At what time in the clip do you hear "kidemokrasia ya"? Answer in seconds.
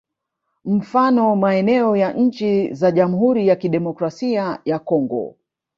3.55-4.79